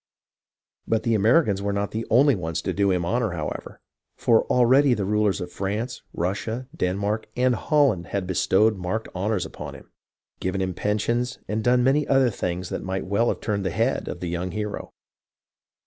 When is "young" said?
14.29-14.49